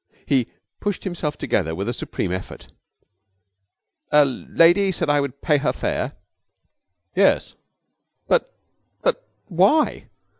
He 0.25 0.47
pushed 0.79 1.03
himself 1.03 1.37
together 1.37 1.75
with 1.75 1.87
a 1.87 1.93
supreme 1.93 2.31
effort. 2.31 2.65
'A 4.11 4.25
lady 4.25 4.91
said 4.91 5.11
I 5.11 5.21
would 5.21 5.43
pay 5.43 5.57
her 5.57 5.71
fare?' 5.71 6.13
'Yes.' 7.15 7.53
'But 8.27 8.51
but 9.03 9.27
why?' 9.47 10.07